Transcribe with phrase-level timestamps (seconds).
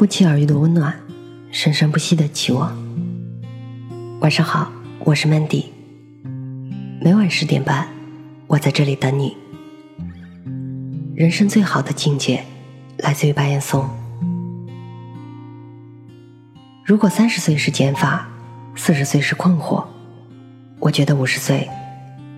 [0.00, 0.98] 不期而遇的温暖，
[1.52, 2.74] 生生不息的期望。
[4.22, 5.66] 晚上好，我是 Mandy。
[7.02, 7.86] 每晚十点半，
[8.46, 9.36] 我在这里等你。
[11.14, 12.42] 人生最好的境界，
[12.96, 13.86] 来自于白岩松。
[16.82, 18.26] 如果三十岁是减法，
[18.74, 19.84] 四十岁是困惑，
[20.78, 21.68] 我觉得五十岁，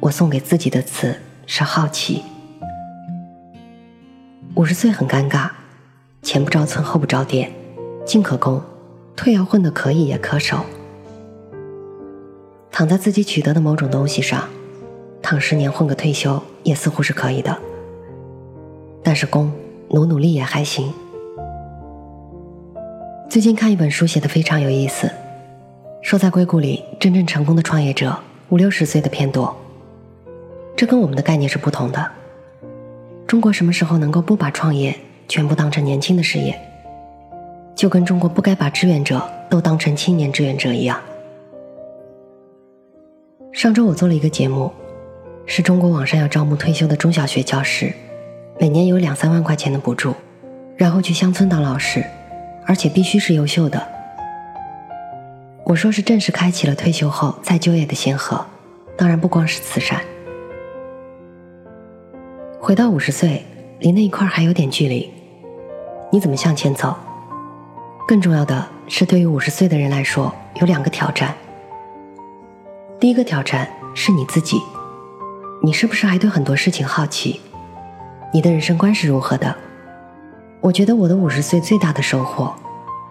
[0.00, 1.16] 我送给自己的词
[1.46, 2.24] 是好奇。
[4.56, 5.48] 五十岁很尴尬。
[6.22, 7.52] 前不着村后不着店，
[8.06, 8.62] 进可攻，
[9.16, 10.58] 退要混的可以也可守。
[12.70, 14.48] 躺在自己取得的某种东西上，
[15.20, 17.58] 躺十年混个退休也似乎是可以的。
[19.02, 19.52] 但是攻
[19.90, 20.92] 努努力也还行。
[23.28, 25.10] 最近看一本书写的非常有意思，
[26.02, 28.16] 说在硅谷里真正成功的创业者
[28.50, 29.54] 五六十岁的偏多，
[30.76, 32.10] 这跟我们的概念是不同的。
[33.26, 34.96] 中国什么时候能够不把创业？
[35.28, 36.58] 全部当成年轻的事业，
[37.74, 41.00] 就跟中国不该把志愿者都当成青年志愿者一样。
[43.52, 44.70] 上周我做了一个节目，
[45.46, 47.92] 是中国网上要招募退休的中小学教师，
[48.58, 50.14] 每年有两三万块钱的补助，
[50.76, 52.04] 然后去乡村当老师，
[52.66, 53.86] 而且必须是优秀的。
[55.64, 58.44] 我说是正式开启了退休后再就业的先河，
[58.96, 60.00] 当然不光是慈善。
[62.58, 63.44] 回到五十岁，
[63.82, 65.10] 离那一块还有点距离。
[66.12, 66.94] 你怎么向前走？
[68.06, 71.34] 更重要的是，对于五十岁的人来说，有两个挑战。
[73.00, 74.62] 第一个挑战是你自己，
[75.60, 77.40] 你是不是还对很多事情好奇？
[78.32, 79.52] 你的人生观是如何的？
[80.60, 82.54] 我觉得我的五十岁最大的收获，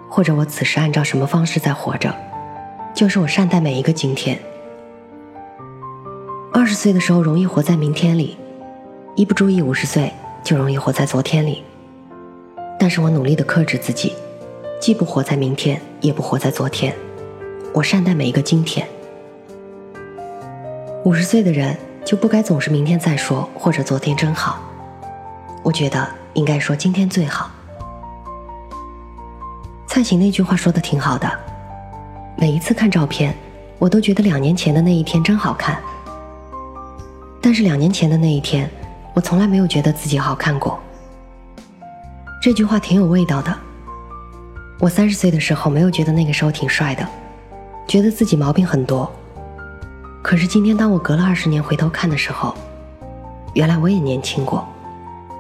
[0.08, 2.16] 或者我此时按照什么方式在活着，
[2.94, 4.40] 就是我善待每一个今天。
[6.54, 8.38] 二十岁的时候容易活在明天里，
[9.18, 11.64] 一不注意，五十岁就容易活在昨天里。
[12.80, 14.14] 但是我努力的克制自己，
[14.80, 16.96] 既不活在明天，也不活在昨天。
[17.74, 18.88] 我善待每一个今天。
[21.06, 24.60] 五十岁的人就不该总是明天再说，或者昨天真好。
[25.64, 27.50] 我觉得应该说今天最好。
[29.88, 31.30] 蔡琴那句话说的挺好的，
[32.36, 33.36] 每一次看照片，
[33.78, 35.80] 我都觉得两年前的那一天真好看。
[37.42, 38.70] 但是两年前的那一天，
[39.14, 40.80] 我从来没有觉得自己好看过。
[42.42, 43.56] 这句话挺有味道的。
[44.80, 47.08] 我三十岁的时候没有觉得那个时候挺帅的，
[47.88, 49.12] 觉得自己毛病很多。
[50.24, 52.56] 可是今天当我隔了二十年回头看的时候，
[53.54, 54.68] 原来我也年轻过，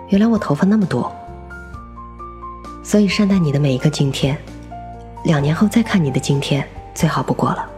[0.10, 1.12] 原来我头发那么多。
[2.84, 4.38] 所以善待你的每一个今天，
[5.24, 7.70] 两年后再看你的今天，最好不过了。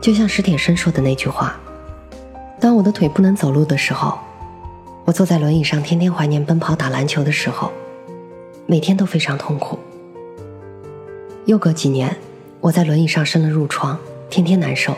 [0.00, 1.56] 就像史铁生说的那句话
[2.64, 4.18] ：“当我的腿不能走路的时候。”
[5.04, 7.70] 我坐在轮椅上，天天怀念奔跑打篮球的时候，
[8.64, 9.78] 每天都非常痛苦。
[11.44, 12.16] 又隔几年，
[12.62, 13.98] 我在轮椅上生了褥疮，
[14.30, 14.96] 天天难受。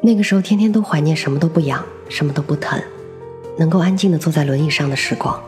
[0.00, 2.82] 那个时候，天天都怀念什么都不痒，什么都不疼，
[3.56, 5.40] 能够安静的坐在轮椅上的时光。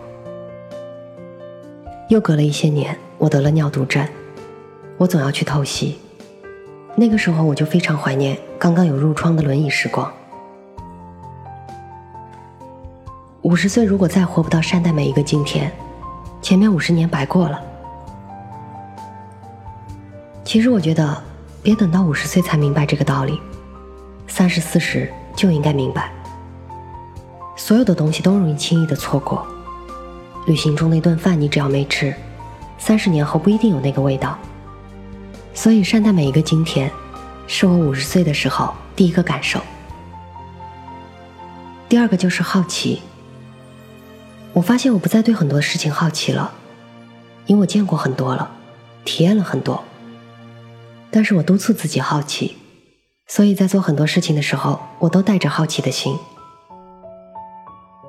[2.11, 4.07] 又隔了一些年，我得了尿毒症，
[4.99, 5.99] 我总要去透析。
[6.95, 10.09] 那个时候，我就非常怀念刚刚有褥疮的轮椅时光。
[13.53, 15.71] 五十岁如果再活不到善待每一个今天，
[16.41, 17.61] 前面五十年白过了。
[20.43, 21.23] 其实我觉得，
[21.63, 23.39] 别等到五十岁才明白这个道理，
[24.27, 26.11] 三十四十就应该明白。
[27.55, 29.47] 所有的东西都容易轻易的错过，
[30.47, 32.15] 旅行中那顿饭你只要没吃，
[32.79, 34.39] 三十年后不一定有那个味道。
[35.53, 36.91] 所以善待每一个今天，
[37.47, 39.61] 是我五十岁的时候第一个感受。
[41.87, 43.03] 第二个就是好奇。
[44.55, 46.53] 我发现我不再对很多事情好奇了，
[47.47, 48.51] 因为我见过很多了，
[49.05, 49.83] 体验了很多。
[51.11, 52.57] 但是我督促自己好奇，
[53.27, 56.15] 所以在做很多事情的时候，我都带着好奇的心。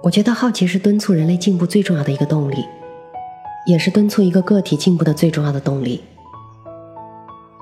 [0.04, 2.66] 我觉得好奇是敦促人类进步最重要的一个动力，
[3.66, 6.04] 也是敦促一个个体进步的最重要的动力。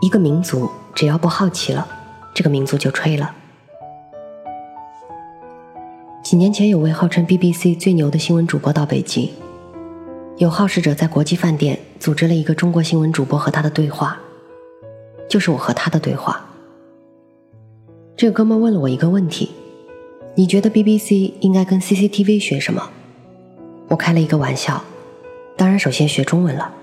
[0.01, 1.88] 一个民族只要不好奇了，
[2.33, 3.36] 这个民族就吹了。
[6.31, 9.30] 几年前，有位号称 BBC 最牛的新闻主播到北京，
[10.38, 14.18] 有好事者在国际饭店组织了一个中国新闻主播和他的对话，
[15.28, 16.50] 就是我和他的对话。
[18.16, 19.51] 这哥们问了我一个问题
[20.36, 22.89] ：“你觉得 BBC 应该跟 CCTV 学什么？”
[23.92, 24.81] 我开了一个玩笑，
[25.57, 26.74] 当然首先学中文了。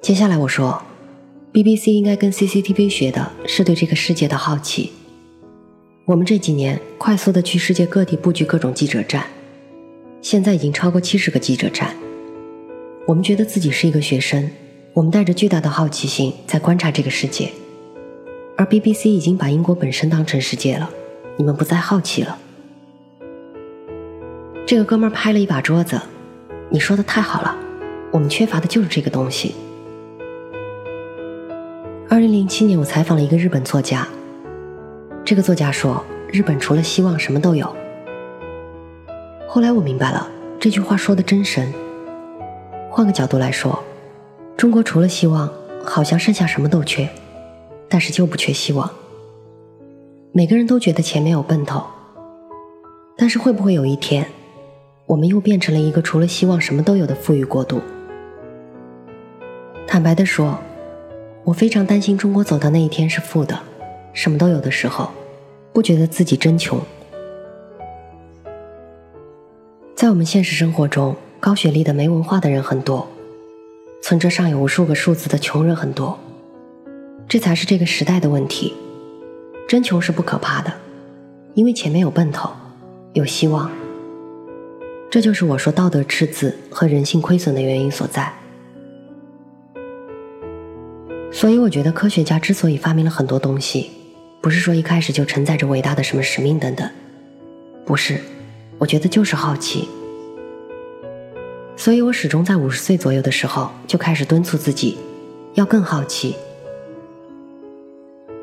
[0.00, 0.82] 接下来我说
[1.52, 4.94] ，BBC 应该跟 CCTV 学的是对这个世界的好奇。
[6.06, 9.24] 我们这几年快速的去世界各地布局各种记者站，
[10.20, 11.94] 现在已经超过七十个记者站。
[13.06, 14.50] 我们觉得自己是一个学生，
[14.92, 17.52] 我们带着巨大的好奇心在观察这个世界，
[18.56, 20.90] 而 BBC 已经把英国本身当成世界了，
[21.36, 22.38] 你们不再好奇了。
[24.66, 26.00] 这个哥们儿拍了一把桌子，
[26.70, 27.56] 你说的太好了，
[28.10, 29.54] 我们缺乏的就是这个东西。
[32.08, 34.06] 二零零七年，我采访了一个日本作家，
[35.30, 37.72] 这个作家说，日本除了希望什么都有。
[39.46, 40.28] 后来我明白了，
[40.58, 41.72] 这句话说的真神。
[42.90, 43.80] 换个角度来说，
[44.56, 45.48] 中国除了希望，
[45.84, 47.08] 好像剩下什么都缺，
[47.88, 48.90] 但是就不缺希望。
[50.32, 51.84] 每个人都觉得钱没有奔头，
[53.16, 54.26] 但是会不会有一天，
[55.06, 57.80] 我们又变成了一个除了希望什么都有的富裕国度？
[59.86, 60.58] 坦白的说，
[61.44, 63.60] 我非常担心中国走到那一天是负的，
[64.12, 65.08] 什么都有的时候，
[65.72, 66.80] 不觉得自己真穷。
[69.94, 73.06] 在我们现实生活中，高学历的没文化的人很多，
[74.02, 76.18] 存折上有无数个数字的穷人很多，
[77.28, 78.74] 这才是这个时代的问题。
[79.68, 80.72] 真穷是不可怕的，
[81.54, 82.50] 因为前面有奔头，
[83.12, 83.70] 有希望。
[85.10, 88.32] 这就是我说道德赤字和人性亏损的原因所在。
[91.30, 93.90] 所以我觉得科学家之所以发明了很多东西，
[94.40, 96.88] 不是说一开始就承载着伟大的什么使命等等，
[97.84, 98.20] 不是。
[98.78, 99.86] 我觉得就是好奇，
[101.76, 104.96] 所以我始终在五十岁左右的时候就开始敦促自己，
[105.52, 106.34] 要更好奇。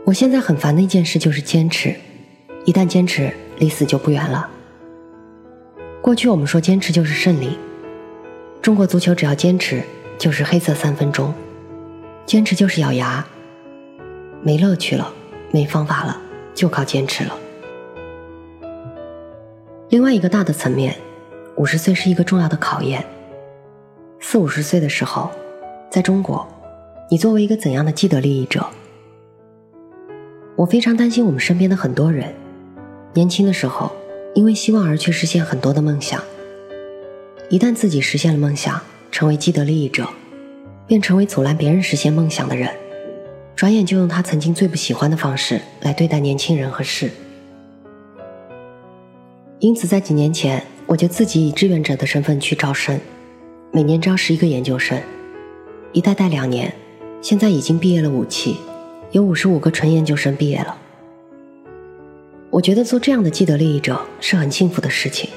[0.06, 1.96] 我现在很烦的一件事就是坚持，
[2.66, 4.48] 一旦坚持，离死就不远了。
[6.04, 7.58] 过去我们说坚持就是胜利，
[8.62, 9.82] 中国足球只要坚持
[10.20, 11.34] 就是黑色三分钟，
[12.28, 13.26] 坚持就是咬牙，
[14.44, 15.12] 没乐趣了，
[15.52, 16.20] 没方法了，
[16.54, 17.34] 就靠坚持了。
[19.90, 20.96] 另外一个大的层面，
[21.56, 23.06] 五十岁是一个重要的考验。
[24.20, 25.32] 四五十岁的时候，
[25.90, 26.46] 在中国，
[27.10, 28.66] 你作为一个怎样的既得利益者？
[30.56, 32.34] 我非常担心我们身边的很多人，
[33.14, 33.92] 年轻的时候
[34.34, 36.22] 因为希望而去实现很多的梦想，
[37.50, 40.08] 一旦自己实现了梦想，成为既得利益者，
[40.86, 42.70] 便成为阻拦别人实现梦想的人，
[43.58, 47.10] 转眼就用他曾经最不喜欢的方式来对待年轻人和事。
[49.58, 53.00] 因此，在几年前，我就自己以志愿者的身份去招生，
[53.72, 55.02] 每年招十一个研究生，
[55.92, 56.72] 一待待两年，
[57.20, 58.58] 现在已经毕业了五期，
[59.10, 60.78] 有五十五个纯研究生毕业了。
[62.52, 65.32] 我觉得做这样的既得利益者是很幸福的事情。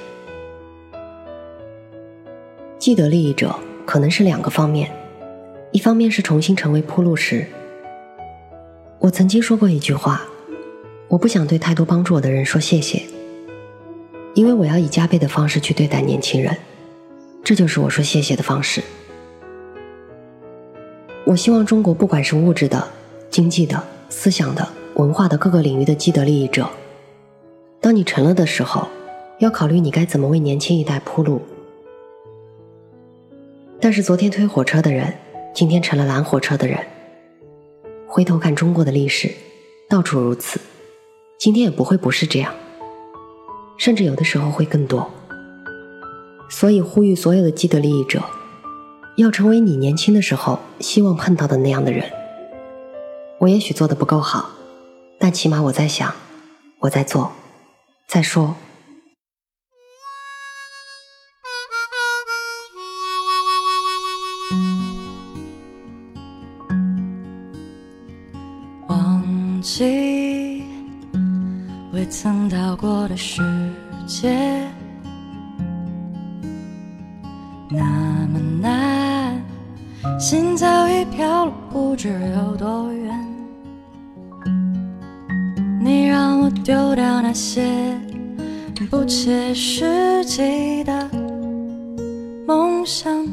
[2.79, 4.91] 既得利益者可能是两个方面，
[5.73, 7.47] 一方面是重新成为铺路石。
[9.01, 10.21] 我曾经说过一句话，
[11.09, 13.03] 我不想对太多帮助我的人说谢谢。
[14.35, 16.55] 因为我要以加倍的方式去对待年轻人，
[17.43, 18.83] 这就是我说谢谢的方式。
[21.25, 22.87] 我希望中国不管是物质的、
[23.31, 26.69] 经济的、思想的、文化的各个领域的既得利益者，
[27.81, 28.87] 当你成了的时候，
[29.39, 31.41] 要考虑你该怎么为年轻一代铺路。
[33.81, 35.15] 但是昨天推火车的人，
[35.55, 36.79] 今天成了拦火车的人。
[38.13, 39.33] 回头看中国的历史，
[39.89, 40.61] 到处如此，
[41.39, 42.53] 今天也不会不是这样。
[43.79, 45.09] 甚至有的时候会更多，
[46.51, 48.21] 所以呼吁所有的既得利益者，
[49.17, 52.11] 要成为你年轻的时候希望碰到的那样的人。
[53.39, 54.51] 我也许做的不够好，
[55.21, 56.13] 但起码我在想，
[56.81, 57.31] 我在做，
[58.09, 58.57] 在说。
[69.71, 70.65] 忘记
[71.93, 73.41] 未曾到过的世
[74.05, 74.67] 界
[77.69, 77.79] 那
[78.33, 79.41] 么难，
[80.19, 83.27] 心早已飘了不知有多远。
[85.81, 87.97] 你让我丢掉那些
[88.91, 91.09] 不切实际的
[92.45, 93.25] 梦想，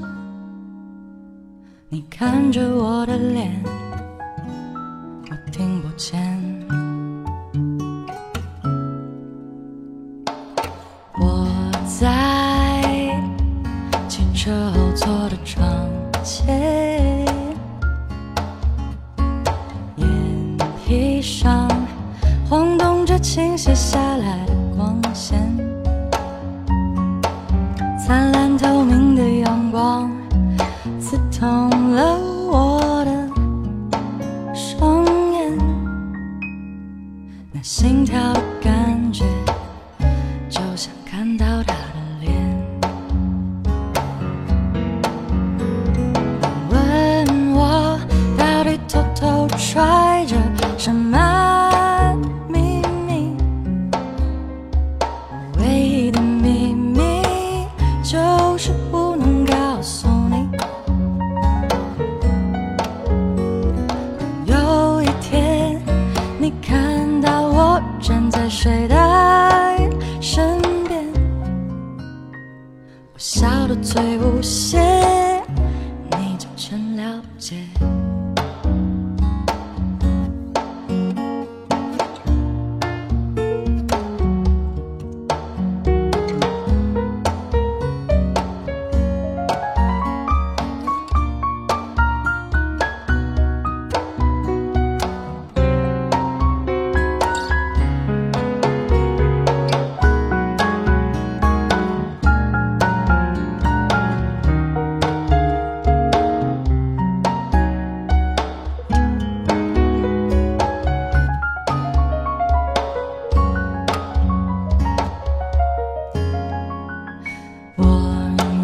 [1.89, 3.59] 你看着我的脸，
[5.97, 6.05] 我听
[11.13, 11.19] 不
[11.87, 12.37] 见。
[14.35, 15.67] 车后座的窗
[16.23, 17.25] 前，
[19.95, 20.07] 眼
[20.85, 21.67] 皮上
[22.47, 25.37] 晃动着倾泻下来的光线，
[27.99, 28.36] 灿烂
[66.97, 68.95] 看到我站在谁的
[70.19, 71.05] 身边，
[73.13, 74.79] 我笑得最无邪，
[76.17, 77.55] 你就全了解。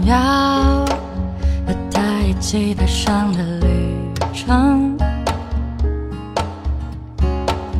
[0.06, 0.86] 要
[1.66, 3.68] 和他一起踏上的旅
[4.34, 4.98] 程，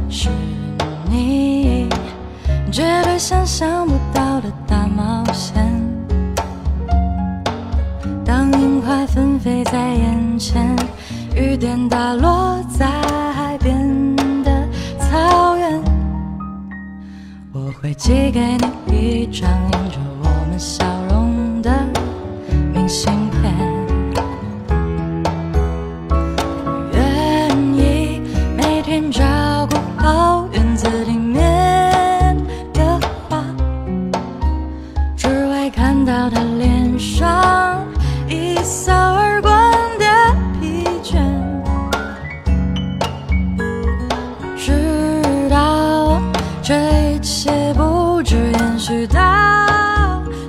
[0.10, 0.30] 是
[1.10, 1.90] 你
[2.72, 5.70] 绝对想象不到的大冒险。
[8.24, 10.74] 当樱花纷飞在眼前，
[11.36, 12.88] 雨点打落在
[13.34, 15.84] 海边的草原，
[17.52, 19.50] 我会寄给你一张
[36.14, 37.88] 到他脸上
[38.30, 39.52] 一扫而光
[39.98, 40.06] 的
[40.62, 41.18] 疲倦。
[44.56, 46.22] 直到
[46.62, 46.76] 这
[47.10, 49.20] 一切不止延续到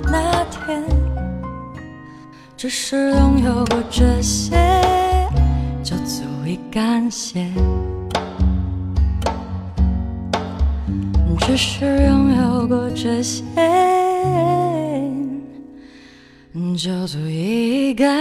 [0.03, 0.83] 那天，
[2.55, 4.55] 只是拥有过这些
[5.83, 7.47] 就足以感谢，
[11.39, 13.43] 只是拥有过这些
[16.77, 18.15] 就足以感。